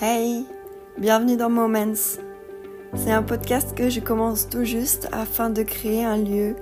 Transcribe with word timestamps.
Hey, 0.00 0.46
bienvenue 0.96 1.36
dans 1.36 1.50
Moments. 1.50 2.20
C'est 2.94 3.10
un 3.10 3.24
podcast 3.24 3.74
que 3.74 3.90
je 3.90 3.98
commence 3.98 4.48
tout 4.48 4.62
juste 4.62 5.08
afin 5.10 5.50
de 5.50 5.64
créer 5.64 6.04
un 6.04 6.16
lieu 6.16 6.54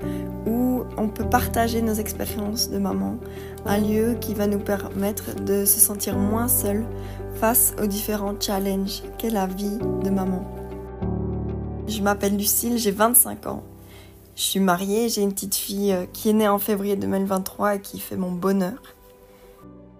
où 0.46 0.84
on 0.96 1.10
peut 1.10 1.28
partager 1.28 1.82
nos 1.82 1.92
expériences 1.92 2.70
de 2.70 2.78
maman, 2.78 3.18
un 3.66 3.76
lieu 3.76 4.16
qui 4.22 4.32
va 4.32 4.46
nous 4.46 4.58
permettre 4.58 5.34
de 5.34 5.66
se 5.66 5.78
sentir 5.78 6.16
moins 6.16 6.48
seul 6.48 6.86
face 7.34 7.74
aux 7.78 7.86
différents 7.86 8.40
challenges 8.40 9.02
qu'est 9.18 9.28
la 9.28 9.46
vie 9.46 9.80
de 10.02 10.08
maman. 10.08 10.42
Je 11.88 12.00
m'appelle 12.00 12.38
Lucille, 12.38 12.78
j'ai 12.78 12.90
25 12.90 13.48
ans. 13.48 13.62
Je 14.34 14.44
suis 14.44 14.60
mariée, 14.60 15.10
j'ai 15.10 15.20
une 15.20 15.34
petite 15.34 15.56
fille 15.56 15.92
euh, 15.92 16.06
qui 16.10 16.30
est 16.30 16.34
née 16.34 16.48
en 16.48 16.58
février 16.58 16.96
2023 16.96 17.74
et 17.74 17.80
qui 17.80 18.00
fait 18.00 18.16
mon 18.16 18.32
bonheur. 18.32 18.95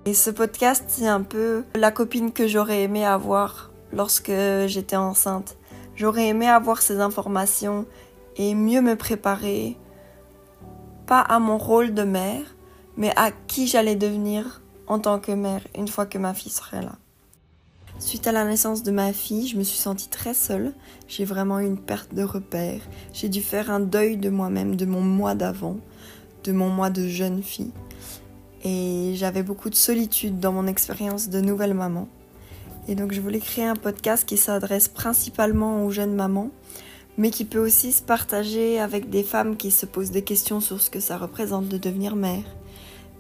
Et 0.06 0.14
ce 0.14 0.30
podcast, 0.30 0.84
c'est 0.86 1.08
un 1.08 1.22
peu 1.22 1.64
la 1.74 1.90
copine 1.90 2.30
que 2.30 2.46
j'aurais 2.46 2.84
aimé 2.84 3.04
avoir 3.04 3.72
lorsque 3.92 4.30
j'étais 4.66 4.94
enceinte. 4.94 5.56
J'aurais 5.96 6.28
aimé 6.28 6.46
avoir 6.46 6.80
ces 6.80 7.00
informations 7.00 7.86
et 8.36 8.54
mieux 8.54 8.80
me 8.82 8.94
préparer, 8.94 9.76
pas 11.08 11.22
à 11.22 11.40
mon 11.40 11.58
rôle 11.58 11.92
de 11.92 12.04
mère, 12.04 12.54
mais 12.96 13.12
à 13.16 13.32
qui 13.32 13.66
j'allais 13.66 13.96
devenir 13.96 14.62
en 14.86 15.00
tant 15.00 15.18
que 15.18 15.32
mère 15.32 15.62
une 15.76 15.88
fois 15.88 16.06
que 16.06 16.18
ma 16.18 16.34
fille 16.34 16.52
serait 16.52 16.82
là. 16.82 16.94
Suite 17.98 18.28
à 18.28 18.32
la 18.32 18.44
naissance 18.44 18.84
de 18.84 18.92
ma 18.92 19.12
fille, 19.12 19.48
je 19.48 19.58
me 19.58 19.64
suis 19.64 19.78
sentie 19.78 20.08
très 20.08 20.34
seule. 20.34 20.72
J'ai 21.08 21.24
vraiment 21.24 21.58
eu 21.58 21.66
une 21.66 21.80
perte 21.80 22.14
de 22.14 22.22
repère. 22.22 22.80
J'ai 23.12 23.28
dû 23.28 23.42
faire 23.42 23.72
un 23.72 23.80
deuil 23.80 24.18
de 24.18 24.30
moi-même, 24.30 24.76
de 24.76 24.86
mon 24.86 25.00
moi 25.00 25.34
d'avant, 25.34 25.78
de 26.44 26.52
mon 26.52 26.68
moi 26.68 26.90
de 26.90 27.08
jeune 27.08 27.42
fille 27.42 27.72
et 28.64 29.12
j'avais 29.14 29.42
beaucoup 29.42 29.70
de 29.70 29.74
solitude 29.74 30.40
dans 30.40 30.52
mon 30.52 30.66
expérience 30.66 31.28
de 31.28 31.40
nouvelle 31.40 31.74
maman. 31.74 32.08
Et 32.88 32.94
donc 32.94 33.12
je 33.12 33.20
voulais 33.20 33.40
créer 33.40 33.64
un 33.64 33.76
podcast 33.76 34.26
qui 34.26 34.36
s'adresse 34.36 34.88
principalement 34.88 35.84
aux 35.84 35.90
jeunes 35.90 36.14
mamans, 36.14 36.50
mais 37.18 37.30
qui 37.30 37.44
peut 37.44 37.64
aussi 37.64 37.92
se 37.92 38.02
partager 38.02 38.78
avec 38.78 39.10
des 39.10 39.22
femmes 39.22 39.56
qui 39.56 39.70
se 39.70 39.86
posent 39.86 40.10
des 40.10 40.22
questions 40.22 40.60
sur 40.60 40.80
ce 40.80 40.90
que 40.90 41.00
ça 41.00 41.18
représente 41.18 41.68
de 41.68 41.78
devenir 41.78 42.16
mère. 42.16 42.44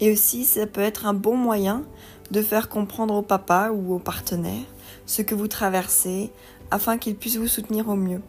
Et 0.00 0.12
aussi 0.12 0.44
ça 0.44 0.66
peut 0.66 0.80
être 0.80 1.06
un 1.06 1.14
bon 1.14 1.36
moyen 1.36 1.84
de 2.30 2.42
faire 2.42 2.68
comprendre 2.68 3.14
au 3.14 3.22
papa 3.22 3.70
ou 3.74 3.94
au 3.94 3.98
partenaire 3.98 4.64
ce 5.06 5.22
que 5.22 5.34
vous 5.34 5.48
traversez 5.48 6.30
afin 6.70 6.98
qu'ils 6.98 7.16
puissent 7.16 7.38
vous 7.38 7.48
soutenir 7.48 7.88
au 7.88 7.96
mieux. 7.96 8.20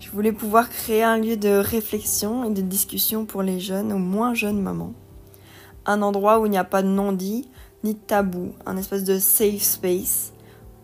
Je 0.00 0.10
voulais 0.10 0.32
pouvoir 0.32 0.68
créer 0.68 1.04
un 1.04 1.16
lieu 1.16 1.36
de 1.36 1.48
réflexion 1.48 2.44
et 2.44 2.50
de 2.50 2.60
discussion 2.60 3.24
pour 3.24 3.42
les 3.42 3.60
jeunes 3.60 3.92
ou 3.92 3.98
moins 3.98 4.34
jeunes 4.34 4.60
mamans 4.60 4.94
un 5.86 6.02
endroit 6.02 6.40
où 6.40 6.46
il 6.46 6.50
n'y 6.50 6.58
a 6.58 6.64
pas 6.64 6.82
de 6.82 6.88
non-dit 6.88 7.48
ni 7.84 7.94
de 7.94 7.98
tabou, 7.98 8.52
un 8.66 8.76
espèce 8.76 9.04
de 9.04 9.18
safe 9.18 9.62
space 9.62 10.32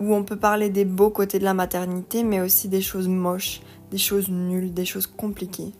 où 0.00 0.14
on 0.14 0.24
peut 0.24 0.36
parler 0.36 0.70
des 0.70 0.84
beaux 0.84 1.10
côtés 1.10 1.38
de 1.38 1.44
la 1.44 1.54
maternité, 1.54 2.22
mais 2.22 2.41
aussi 2.41 2.68
des 2.68 2.80
choses 2.80 3.08
moches, 3.08 3.60
des 3.91 3.98
choses 3.98 4.28
nulles, 4.28 4.72
des 4.72 4.84
choses 4.84 5.06
compliquées. 5.06 5.72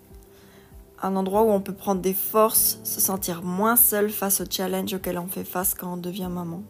Un 1.01 1.15
endroit 1.15 1.43
où 1.43 1.51
on 1.51 1.61
peut 1.61 1.75
prendre 1.75 2.01
des 2.01 2.15
forces, 2.15 2.81
se 2.83 3.01
sentir 3.01 3.43
moins 3.43 3.77
seul 3.77 4.11
face 4.11 4.41
aux 4.41 4.51
challenges 4.51 4.95
auxquels 4.95 5.19
on 5.19 5.29
fait 5.29 5.45
face 5.45 5.75
quand 5.75 5.93
on 5.93 5.97
devient 5.97 6.29
maman. 6.31 6.63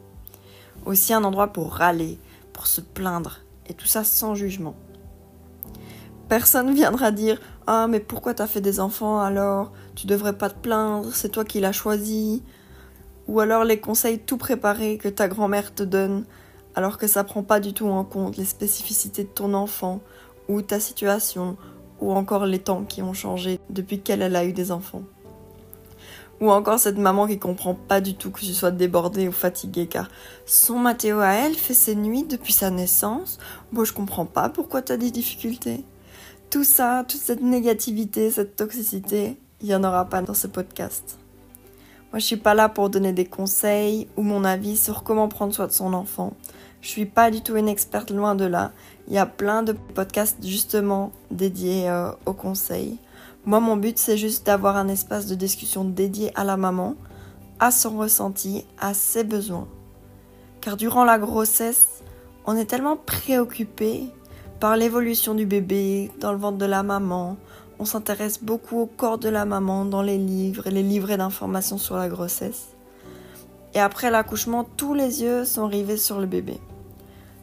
Aussi 0.84 1.14
un 1.14 1.24
endroit 1.24 1.48
pour 1.48 1.72
râler, 1.72 2.19
pour 2.52 2.66
se 2.66 2.82
plaindre, 2.82 3.41
et 3.66 3.74
tout 3.74 3.86
ça 3.86 4.04
sans 4.04 4.34
jugement. 4.34 4.74
Personne 6.29 6.75
viendra 6.75 7.11
dire 7.11 7.41
Ah, 7.67 7.87
mais 7.89 8.01
pourquoi 8.01 8.34
t'as 8.34 8.47
fait 8.47 8.61
des 8.61 8.81
enfants 8.81 9.19
alors? 9.19 9.73
Tu 9.95 10.07
devrais 10.07 10.37
pas 10.37 10.51
te 10.51 10.59
plaindre, 10.59 11.15
c'est 11.15 11.31
toi 11.31 11.43
qui 11.43 11.59
l'as 11.59 11.73
choisi. 11.73 12.43
Ou 13.29 13.41
alors 13.41 13.65
les 13.65 13.81
conseils 13.81 14.19
tout 14.19 14.37
préparés 14.37 14.99
que 14.99 15.09
ta 15.09 15.27
grand-mère 15.27 15.75
te 15.75 15.83
donne, 15.83 16.25
alors 16.75 16.99
que 16.99 17.06
ça 17.06 17.25
prend 17.25 17.43
pas 17.43 17.61
du 17.61 17.73
tout 17.73 17.89
en 17.89 18.05
compte 18.05 18.37
les 18.37 18.45
spécificités 18.45 19.25
de 19.25 19.29
ton 19.29 19.55
enfant, 19.55 20.01
ou 20.49 20.61
ta 20.61 20.81
situation, 20.81 21.56
ou 22.01 22.12
encore 22.12 22.45
les 22.45 22.59
temps 22.59 22.84
qui 22.84 23.01
ont 23.01 23.15
changé 23.15 23.59
depuis 23.71 24.01
qu'elle 24.01 24.23
a 24.23 24.45
eu 24.45 24.53
des 24.53 24.71
enfants. 24.71 25.03
Ou 26.43 26.50
encore 26.50 26.78
cette 26.78 26.99
maman 26.99 27.27
qui 27.27 27.38
comprend 27.38 27.75
pas 27.75 28.03
du 28.03 28.15
tout 28.15 28.31
que 28.31 28.41
tu 28.41 28.53
sois 28.53 28.71
débordée 28.71 29.28
ou 29.28 29.33
fatiguée 29.33 29.87
car 29.87 30.09
son 30.44 30.78
Mathéo 30.78 31.21
à 31.21 31.33
elle 31.33 31.55
fait 31.55 31.75
ses 31.75 31.97
nuits 31.97 32.25
depuis 32.25 32.53
sa 32.53 32.71
naissance. 32.71 33.38
Moi 33.72 33.84
je 33.84 33.93
comprends 33.93 34.27
pas 34.27 34.49
pourquoi 34.49 34.83
t'as 34.83 34.99
des 34.99 35.11
difficultés 35.11 35.84
tout 36.58 36.64
ça, 36.64 37.04
toute 37.06 37.20
cette 37.20 37.41
négativité, 37.41 38.32
cette 38.32 38.56
toxicité, 38.56 39.36
il 39.60 39.69
n'y 39.69 39.76
en 39.76 39.84
aura 39.84 40.06
pas 40.06 40.22
dans 40.22 40.34
ce 40.34 40.48
podcast. 40.48 41.16
Moi, 42.10 42.19
je 42.19 42.24
suis 42.24 42.36
pas 42.36 42.52
là 42.52 42.69
pour 42.69 42.91
donner 42.91 43.12
des 43.12 43.26
conseils 43.26 44.08
ou 44.16 44.22
mon 44.22 44.42
avis 44.42 44.76
sur 44.76 45.04
comment 45.04 45.28
prendre 45.28 45.54
soin 45.54 45.69
de 45.69 45.72
son 45.72 45.94
enfant. 45.94 46.32
Je 46.80 46.88
suis 46.88 47.06
pas 47.06 47.30
du 47.30 47.42
tout 47.42 47.54
une 47.54 47.69
experte 47.69 48.10
loin 48.10 48.34
de 48.34 48.44
là. 48.44 48.72
Il 49.06 49.14
y 49.14 49.19
a 49.19 49.26
plein 49.26 49.62
de 49.62 49.70
podcasts 49.70 50.44
justement 50.44 51.12
dédiés 51.30 51.88
euh, 51.88 52.10
aux 52.26 52.32
conseils. 52.32 52.98
Moi, 53.44 53.60
mon 53.60 53.76
but, 53.76 53.96
c'est 53.96 54.16
juste 54.16 54.44
d'avoir 54.44 54.76
un 54.76 54.88
espace 54.88 55.26
de 55.26 55.36
discussion 55.36 55.84
dédié 55.84 56.32
à 56.34 56.42
la 56.42 56.56
maman, 56.56 56.96
à 57.60 57.70
son 57.70 57.96
ressenti, 57.96 58.64
à 58.80 58.94
ses 58.94 59.22
besoins. 59.22 59.69
Car 60.60 60.76
durant 60.76 61.04
la 61.04 61.20
grossesse, 61.20 62.02
on 62.46 62.56
est 62.56 62.64
tellement 62.64 62.96
préoccupé 62.96 64.10
par 64.60 64.76
l'évolution 64.76 65.34
du 65.34 65.46
bébé 65.46 66.10
dans 66.20 66.32
le 66.32 66.38
ventre 66.38 66.58
de 66.58 66.66
la 66.66 66.82
maman. 66.82 67.36
On 67.78 67.84
s'intéresse 67.84 68.42
beaucoup 68.42 68.80
au 68.80 68.86
corps 68.86 69.19
de 69.19 69.28
la 69.28 69.44
maman 69.44 69.84
dans 69.84 70.02
les 70.02 70.19
livres 70.19 70.66
et 70.66 70.72
les 70.72 70.82
livrets 70.82 71.16
d'informations 71.16 71.78
sur 71.78 71.96
la 71.96 72.08
grossesse. 72.08 72.69
Et 73.74 73.78
après 73.78 74.10
l'accouchement, 74.10 74.64
tous 74.64 74.94
les 74.94 75.22
yeux 75.22 75.44
sont 75.44 75.69
rivés 75.69 75.96
sur 75.96 76.19
le 76.19 76.26
bébé. 76.26 76.58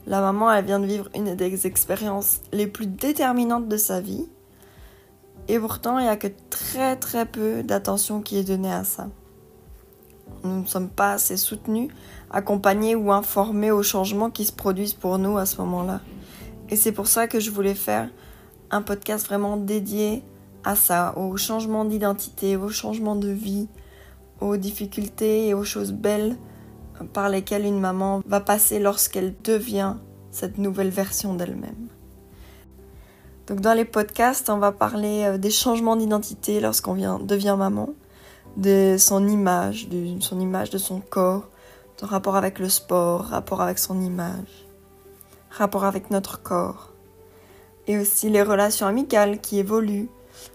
La 0.08 0.20
maman, 0.20 0.52
elle 0.52 0.66
vient 0.66 0.80
de 0.80 0.86
vivre 0.86 1.10
une 1.16 1.36
des 1.36 1.66
expériences 1.66 2.42
les 2.52 2.68
plus 2.68 2.88
déterminantes 2.88 3.70
de 3.70 3.78
sa 3.78 4.02
vie. 4.02 4.28
Et 5.48 5.58
pourtant, 5.58 6.00
il 6.00 6.04
n'y 6.04 6.10
a 6.10 6.18
que 6.18 6.28
très 6.50 6.98
très 6.98 7.26
peu 7.26 7.64
d'attention 7.64 8.22
qui 8.22 8.38
est 8.38 8.44
donnée 8.44 8.74
à 8.74 8.84
ça. 8.84 9.08
Nous 10.44 10.62
ne 10.62 10.66
sommes 10.66 10.90
pas 10.90 11.14
assez 11.14 11.38
soutenus, 11.38 11.90
accompagnés 12.30 12.96
ou 12.96 13.12
informés 13.12 13.72
aux 13.72 13.84
changements 13.84 14.30
qui 14.30 14.46
se 14.46 14.52
produisent 14.52 14.94
pour 14.94 15.18
nous 15.18 15.38
à 15.38 15.46
ce 15.46 15.58
moment-là. 15.62 16.02
Et 16.70 16.76
c'est 16.76 16.92
pour 16.92 17.08
ça 17.08 17.28
que 17.28 17.40
je 17.40 17.52
voulais 17.52 17.76
faire 17.76 18.10
un 18.72 18.82
podcast 18.82 19.28
vraiment 19.28 19.58
dédié 19.58 20.24
à 20.64 20.76
ça, 20.76 21.14
au 21.18 21.38
changement 21.38 21.86
d'identité, 21.86 22.56
au 22.58 22.70
changement 22.70 23.16
de 23.16 23.30
vie, 23.30 23.68
aux 24.42 24.58
difficultés 24.58 25.48
et 25.48 25.54
aux 25.54 25.64
choses 25.64 25.94
belles 25.94 26.36
par 27.14 27.30
lesquelles 27.30 27.66
une 27.66 27.80
maman 27.80 28.22
va 28.26 28.40
passer 28.40 28.80
lorsqu'elle 28.80 29.36
devient 29.44 29.96
cette 30.32 30.58
nouvelle 30.58 30.90
version 30.90 31.36
d'elle-même. 31.36 31.88
Donc 33.48 33.62
dans 33.62 33.74
les 33.74 33.86
podcasts, 33.86 34.50
on 34.50 34.58
va 34.58 34.72
parler 34.72 35.24
euh, 35.26 35.38
des 35.38 35.52
changements 35.52 35.96
d'identité 35.96 36.60
lorsqu'on 36.60 37.20
devient 37.20 37.56
maman, 37.58 37.90
de 38.58 38.96
son 38.98 39.28
image, 39.28 39.88
de 39.90 40.20
son 40.20 40.40
image 40.40 40.72
de 40.72 40.80
son 40.80 41.00
corps, 41.00 41.48
son 41.98 42.08
rapport 42.08 42.36
avec 42.36 42.58
le 42.58 42.70
sport, 42.70 43.22
rapport 43.26 43.62
avec 43.62 43.78
son 43.78 44.02
image 44.02 44.65
rapport 45.56 45.86
avec 45.86 46.12
notre 46.12 46.42
corps. 46.42 46.92
Et 47.88 47.98
aussi 47.98 48.30
les 48.30 48.42
relations 48.42 48.88
amicales 48.88 49.40
qui 49.40 49.60
évoluent. 49.60 50.10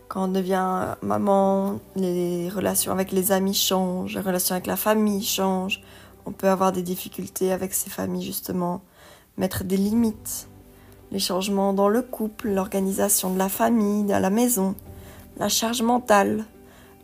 Quand 0.09 0.25
on 0.25 0.29
devient 0.29 0.97
maman, 1.03 1.79
les 1.97 2.49
relations 2.49 2.93
avec 2.93 3.13
les 3.13 3.33
amis 3.33 3.55
changent, 3.55 4.15
les 4.15 4.21
relations 4.21 4.55
avec 4.55 4.67
la 4.67 4.77
famille 4.77 5.25
changent. 5.25 5.81
On 6.27 6.33
peut 6.33 6.49
avoir 6.49 6.73
des 6.73 6.83
difficultés 6.83 7.53
avec 7.53 7.73
ces 7.73 7.89
familles 7.89 8.25
justement, 8.25 8.83
mettre 9.39 9.65
des 9.65 9.77
limites. 9.77 10.49
Les 11.13 11.19
changements 11.19 11.73
dans 11.73 11.89
le 11.89 12.03
couple, 12.03 12.51
l'organisation 12.51 13.33
de 13.33 13.39
la 13.39 13.49
famille, 13.49 14.13
à 14.13 14.21
la 14.21 14.31
maison, 14.31 14.75
la 15.39 15.49
charge 15.49 15.83
mentale. 15.83 16.45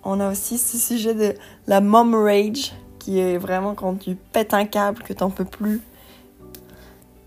On 0.04 0.20
a 0.20 0.30
aussi 0.30 0.58
ce 0.58 0.76
sujet 0.76 1.14
de 1.14 1.34
la 1.66 1.80
mom 1.80 2.14
rage, 2.14 2.74
qui 2.98 3.18
est 3.18 3.38
vraiment 3.38 3.74
quand 3.74 3.96
tu 3.98 4.16
pètes 4.16 4.54
un 4.54 4.66
câble 4.66 5.02
que 5.02 5.12
t'en 5.12 5.30
peux 5.30 5.44
plus 5.44 5.80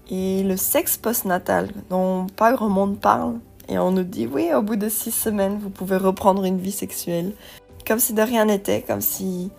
et 0.09 0.43
le 0.43 0.57
sexe 0.57 0.97
postnatal 0.97 1.69
dont 1.89 2.27
pas 2.35 2.53
grand 2.53 2.69
monde 2.69 2.99
parle. 2.99 3.35
Et 3.67 3.77
on 3.77 3.91
nous 3.91 4.03
dit 4.03 4.27
oui, 4.27 4.53
au 4.53 4.61
bout 4.61 4.75
de 4.75 4.89
six 4.89 5.11
semaines, 5.11 5.59
vous 5.59 5.69
pouvez 5.69 5.97
reprendre 5.97 6.43
une 6.43 6.57
vie 6.57 6.71
sexuelle. 6.71 7.33
Comme 7.87 7.99
si 7.99 8.13
de 8.13 8.21
rien 8.21 8.45
n'était, 8.45 8.81
comme 8.81 9.01
si 9.01 9.51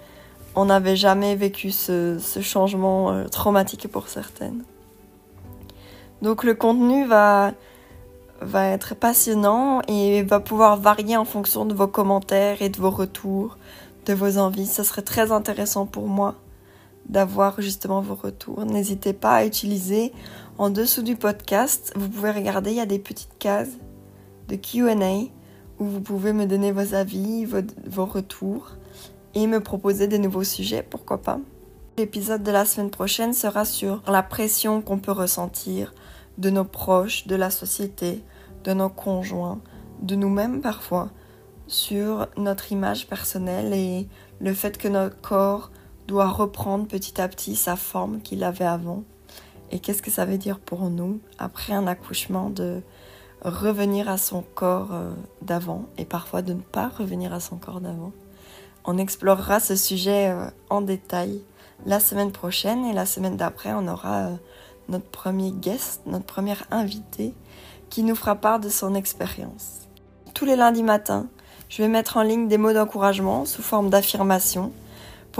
on 0.56 0.66
n'avait 0.66 0.96
jamais 0.96 1.36
vécu 1.36 1.70
ce, 1.70 2.18
changement 2.42 3.12
euh, 3.12 3.24
traumatique 3.26 3.86
pour 3.88 4.08
certaines. 4.08 4.64
Donc 6.22 6.42
le 6.42 6.54
contenu 6.54 7.06
va, 7.06 7.52
va 8.40 8.66
être 8.66 8.94
passionnant 8.94 9.80
et 9.86 10.22
va 10.22 10.40
pouvoir 10.40 10.76
varier 10.76 11.16
en 11.16 11.24
fonction 11.24 11.64
de 11.64 11.74
vos 11.74 11.86
commentaires 11.86 12.62
et 12.62 12.68
de 12.68 12.78
vos 12.78 12.90
retours, 12.90 13.56
de 14.06 14.12
vos 14.12 14.38
envies. 14.38 14.66
Ce 14.66 14.82
serait 14.82 15.02
très 15.02 15.30
intéressant 15.30 15.86
pour 15.86 16.08
moi 16.08 16.34
d'avoir 17.10 17.60
justement 17.60 18.00
vos 18.00 18.14
retours. 18.14 18.64
N'hésitez 18.64 19.12
pas 19.12 19.34
à 19.34 19.44
utiliser 19.44 20.12
en 20.58 20.70
dessous 20.70 21.02
du 21.02 21.16
podcast, 21.16 21.92
vous 21.96 22.08
pouvez 22.08 22.30
regarder, 22.30 22.70
il 22.70 22.76
y 22.76 22.80
a 22.80 22.86
des 22.86 23.00
petites 23.00 23.36
cases 23.38 23.76
de 24.48 24.56
QA 24.56 24.94
où 25.78 25.84
vous 25.84 26.00
pouvez 26.00 26.32
me 26.32 26.46
donner 26.46 26.70
vos 26.70 26.94
avis, 26.94 27.46
vos, 27.46 28.06
retours 28.06 28.76
et 29.34 29.46
me 29.46 29.60
proposer 29.60 30.06
des 30.06 30.18
nouveaux 30.18 30.44
sujets, 30.44 30.86
pourquoi 30.88 31.18
pas. 31.18 31.40
L'épisode 31.98 32.44
de 32.44 32.50
la 32.52 32.64
semaine 32.64 32.90
prochaine 32.90 33.32
sera 33.32 33.64
sur 33.64 34.02
la 34.06 34.22
pression 34.22 34.80
qu'on 34.80 34.98
peut 34.98 35.12
ressentir 35.12 35.92
de 36.38 36.50
nos 36.50 36.64
proches, 36.64 37.26
de 37.26 37.34
la 37.34 37.50
société, 37.50 38.22
de 38.64 38.72
nos 38.72 38.88
conjoints, 38.88 39.60
de 40.00 40.14
nous-mêmes 40.14 40.60
parfois, 40.60 41.10
sur 41.66 42.28
notre 42.36 42.70
image 42.70 43.08
personnelle 43.08 43.72
et 43.72 44.06
le 44.40 44.54
fait 44.54 44.78
que 44.78 44.88
notre 44.88 45.20
corps 45.20 45.70
doit 46.10 46.28
reprendre 46.28 46.88
petit 46.88 47.20
à 47.20 47.28
petit 47.28 47.54
sa 47.54 47.76
forme 47.76 48.20
qu'il 48.20 48.42
avait 48.42 48.64
avant. 48.64 49.04
Et 49.70 49.78
qu'est-ce 49.78 50.02
que 50.02 50.10
ça 50.10 50.24
veut 50.24 50.38
dire 50.38 50.58
pour 50.58 50.90
nous, 50.90 51.20
après 51.38 51.72
un 51.72 51.86
accouchement, 51.86 52.50
de 52.50 52.82
revenir 53.42 54.08
à 54.08 54.18
son 54.18 54.42
corps 54.42 54.92
euh, 54.92 55.12
d'avant 55.40 55.84
et 55.98 56.04
parfois 56.04 56.42
de 56.42 56.52
ne 56.52 56.60
pas 56.60 56.88
revenir 56.88 57.32
à 57.32 57.38
son 57.38 57.58
corps 57.58 57.80
d'avant? 57.80 58.10
On 58.84 58.98
explorera 58.98 59.60
ce 59.60 59.76
sujet 59.76 60.30
euh, 60.30 60.50
en 60.68 60.80
détail 60.80 61.42
la 61.86 62.00
semaine 62.00 62.32
prochaine 62.32 62.84
et 62.86 62.92
la 62.92 63.06
semaine 63.06 63.36
d'après, 63.36 63.72
on 63.72 63.86
aura 63.86 64.26
euh, 64.26 64.34
notre 64.88 65.06
premier 65.06 65.52
guest, 65.52 66.02
notre 66.06 66.26
première 66.26 66.64
invité 66.72 67.34
qui 67.88 68.02
nous 68.02 68.16
fera 68.16 68.34
part 68.34 68.58
de 68.58 68.68
son 68.68 68.96
expérience. 68.96 69.88
Tous 70.34 70.44
les 70.44 70.56
lundis 70.56 70.82
matins, 70.82 71.28
je 71.68 71.82
vais 71.82 71.88
mettre 71.88 72.16
en 72.16 72.22
ligne 72.22 72.48
des 72.48 72.58
mots 72.58 72.72
d'encouragement 72.72 73.44
sous 73.44 73.62
forme 73.62 73.90
d'affirmation 73.90 74.72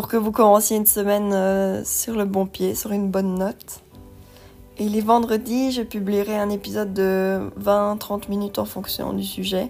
pour 0.00 0.08
que 0.08 0.16
vous 0.16 0.32
commenciez 0.32 0.78
une 0.78 0.86
semaine 0.86 1.30
euh, 1.34 1.84
sur 1.84 2.14
le 2.14 2.24
bon 2.24 2.46
pied, 2.46 2.74
sur 2.74 2.90
une 2.90 3.10
bonne 3.10 3.34
note. 3.34 3.82
Et 4.78 4.88
les 4.88 5.02
vendredis, 5.02 5.72
je 5.72 5.82
publierai 5.82 6.38
un 6.38 6.48
épisode 6.48 6.94
de 6.94 7.50
20-30 7.60 8.30
minutes 8.30 8.58
en 8.58 8.64
fonction 8.64 9.12
du 9.12 9.24
sujet. 9.24 9.68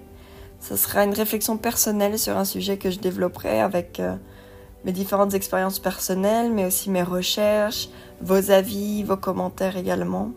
Ce 0.60 0.76
sera 0.76 1.02
une 1.02 1.14
réflexion 1.14 1.56
personnelle 1.56 2.16
sur 2.16 2.36
un 2.36 2.44
sujet 2.44 2.76
que 2.76 2.92
je 2.92 3.00
développerai 3.00 3.60
avec 3.60 3.98
euh, 3.98 4.14
mes 4.84 4.92
différentes 4.92 5.34
expériences 5.34 5.80
personnelles, 5.80 6.52
mais 6.52 6.64
aussi 6.64 6.90
mes 6.90 7.02
recherches, 7.02 7.88
vos 8.20 8.52
avis, 8.52 9.02
vos 9.02 9.16
commentaires 9.16 9.76
également. 9.76 10.30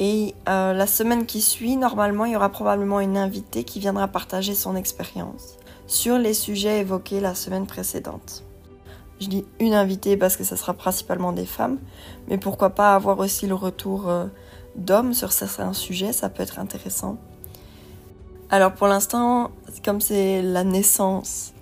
Et 0.00 0.34
euh, 0.48 0.72
la 0.72 0.88
semaine 0.88 1.26
qui 1.26 1.42
suit, 1.42 1.76
normalement, 1.76 2.24
il 2.24 2.32
y 2.32 2.36
aura 2.36 2.48
probablement 2.48 2.98
une 2.98 3.18
invitée 3.18 3.62
qui 3.62 3.78
viendra 3.78 4.08
partager 4.08 4.56
son 4.56 4.74
expérience 4.74 5.58
sur 5.86 6.18
les 6.18 6.34
sujets 6.34 6.80
évoqués 6.80 7.20
la 7.20 7.36
semaine 7.36 7.68
précédente. 7.68 8.42
Je 9.24 9.30
dis 9.30 9.46
une 9.58 9.72
invitée 9.72 10.18
parce 10.18 10.36
que 10.36 10.44
ce 10.44 10.54
sera 10.54 10.74
principalement 10.74 11.32
des 11.32 11.46
femmes, 11.46 11.78
mais 12.28 12.36
pourquoi 12.36 12.70
pas 12.70 12.94
avoir 12.94 13.18
aussi 13.20 13.46
le 13.46 13.54
retour 13.54 14.10
euh, 14.10 14.26
d'hommes 14.76 15.14
sur 15.14 15.32
certains 15.32 15.72
sujets, 15.72 16.12
ça 16.12 16.28
peut 16.28 16.42
être 16.42 16.58
intéressant. 16.58 17.16
Alors 18.50 18.74
pour 18.74 18.86
l'instant, 18.86 19.50
comme 19.82 20.02
c'est 20.02 20.42
la 20.42 20.62
naissance 20.62 21.54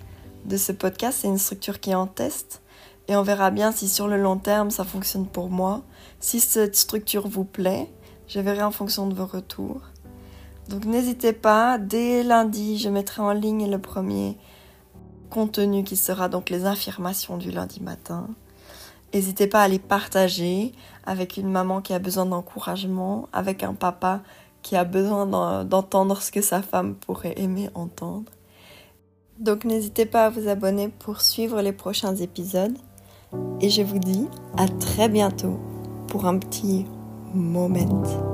de 0.43 0.57
ce 0.57 0.73
podcast, 0.73 1.19
c'est 1.21 1.29
une 1.29 1.37
structure 1.37 1.79
qui 1.79 1.91
est 1.91 1.95
en 1.95 2.05
test. 2.05 2.61
Et 3.07 3.15
on 3.15 3.23
verra 3.23 3.49
bien 3.49 3.71
si 3.71 3.87
sur 3.87 4.09
le 4.09 4.21
long 4.21 4.35
terme 4.37 4.69
ça 4.69 4.83
fonctionne 4.83 5.25
pour 5.25 5.49
moi. 5.49 5.83
Si 6.19 6.41
cette 6.41 6.75
structure 6.75 7.29
vous 7.29 7.45
plaît, 7.45 7.89
je 8.27 8.41
verrai 8.41 8.63
en 8.63 8.71
fonction 8.71 9.07
de 9.07 9.13
vos 9.13 9.25
retours. 9.25 9.79
Donc 10.67 10.83
n'hésitez 10.83 11.31
pas, 11.31 11.77
dès 11.77 12.23
lundi, 12.23 12.77
je 12.77 12.89
mettrai 12.89 13.21
en 13.21 13.31
ligne 13.31 13.71
le 13.71 13.79
premier 13.79 14.37
contenu 15.33 15.83
qui 15.83 15.97
sera 15.97 16.29
donc 16.29 16.51
les 16.51 16.65
affirmations 16.65 17.37
du 17.37 17.49
lundi 17.49 17.81
matin. 17.81 18.27
N'hésitez 19.13 19.47
pas 19.47 19.63
à 19.63 19.67
les 19.67 19.79
partager 19.79 20.73
avec 21.05 21.37
une 21.37 21.49
maman 21.49 21.81
qui 21.81 21.93
a 21.93 21.99
besoin 21.99 22.27
d'encouragement, 22.27 23.27
avec 23.33 23.63
un 23.63 23.73
papa 23.73 24.21
qui 24.61 24.75
a 24.75 24.83
besoin 24.83 25.25
d'entendre 25.65 26.21
ce 26.21 26.31
que 26.31 26.41
sa 26.41 26.61
femme 26.61 26.93
pourrait 26.93 27.33
aimer 27.37 27.69
entendre. 27.73 28.31
Donc 29.39 29.65
n'hésitez 29.65 30.05
pas 30.05 30.27
à 30.27 30.29
vous 30.29 30.47
abonner 30.47 30.89
pour 30.89 31.21
suivre 31.21 31.61
les 31.61 31.73
prochains 31.73 32.15
épisodes. 32.15 32.77
Et 33.59 33.71
je 33.71 33.81
vous 33.81 33.99
dis 33.99 34.27
à 34.55 34.67
très 34.67 35.09
bientôt 35.09 35.59
pour 36.07 36.25
un 36.25 36.37
petit 36.37 36.85
moment. 37.33 38.32